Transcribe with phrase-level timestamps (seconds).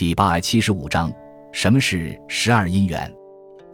[0.00, 1.12] 第八百七十五章：
[1.52, 3.14] 什么是十二因缘？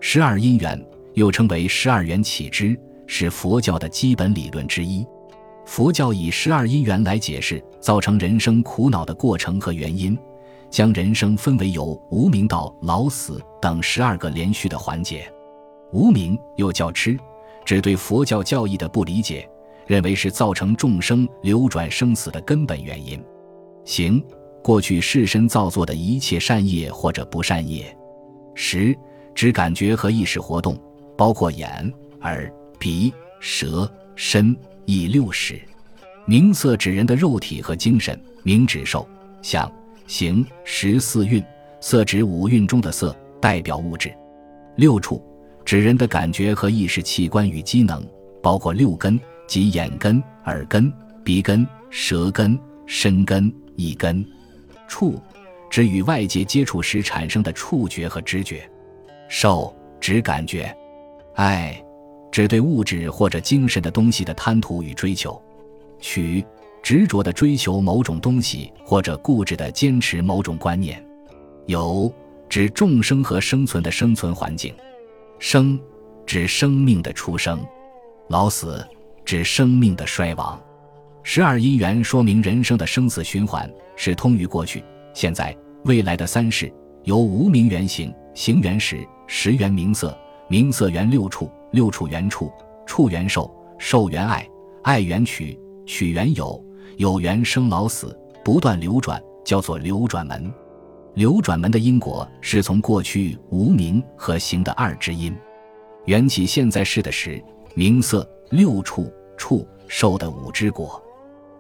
[0.00, 5.06] 十二因缘又称为十二缘起支，是佛教的基本理论之一。
[5.64, 10.18] 佛教以十二因缘来解释造成人生苦恼的过程和原因，
[10.68, 15.32] 将人生分为由无明到老死等十二个连续的环节。
[15.92, 17.16] 无明又叫痴，
[17.64, 19.48] 指对佛教教义的不理解，
[19.86, 23.24] 认为是造成众生流转生死的根本原因。
[23.84, 24.20] 行，
[24.66, 27.96] 过去世身造作的一切善业或者不善业。
[28.56, 28.92] 识，
[29.32, 30.76] 指感觉和意识活动，
[31.16, 31.88] 包括眼、
[32.22, 34.56] 耳、鼻、舌、身。
[34.86, 35.60] 意六识，
[36.26, 39.06] 名色指人的肉体和精神，名指受、
[39.40, 39.70] 想、
[40.08, 41.40] 行、识四蕴，
[41.80, 44.12] 色指五蕴中的色，代表物质。
[44.76, 45.20] 六处
[45.64, 48.04] 指人的感觉和意识器官与机能，
[48.42, 50.92] 包括六根即眼根、耳根、
[51.24, 54.24] 鼻根、舌根、身根、意根。
[54.88, 55.20] 触
[55.70, 58.68] 指与外界接触时产生的触觉和知觉。
[59.28, 60.74] 受指感觉。
[61.34, 61.82] 爱。
[62.32, 65.40] 指对物质或者精神的东西的贪图与追求，
[65.98, 66.44] 取
[66.82, 71.02] 执着的追求某种东西或者固执的坚持某种观念，
[71.64, 72.12] 有
[72.46, 74.74] 指众生和生存的生存环境，
[75.38, 75.80] 生
[76.26, 77.64] 指生命的出生，
[78.28, 78.86] 老死
[79.24, 80.60] 指生命的衰亡。
[81.22, 86.72] 十二因缘说明人生的生死循环是通于过去、现在、未来的三世，
[87.04, 90.16] 由无名缘行，行缘识，识缘名色，
[90.48, 91.50] 名色缘六处。
[91.72, 92.50] 六处缘处，
[92.86, 94.48] 处缘受，受缘爱，
[94.84, 96.64] 爱缘取，取缘有，
[96.96, 100.50] 有缘生老死，不断流转，叫做流转门。
[101.14, 105.36] 流转门的因果是从过去无名和行的二之因，
[106.06, 107.42] 缘起现在世的时
[107.74, 111.02] 名色六处处受的五之果，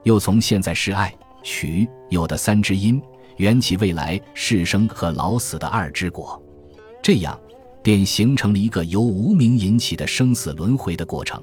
[0.04, 1.12] 又从现在世爱
[1.46, 3.00] 取有的三之因，
[3.36, 6.42] 缘起未来世生和老死的二之果，
[7.00, 7.38] 这样。
[7.82, 11.40] 便形成了一个由无名引起的生死轮回的过程。